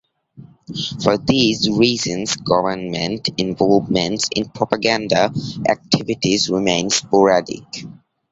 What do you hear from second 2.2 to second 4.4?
government involvement